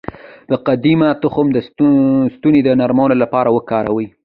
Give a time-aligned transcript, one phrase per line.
[0.49, 1.57] د قدومه تخم د
[2.35, 4.07] ستوني د نرمولو لپاره وکاروئ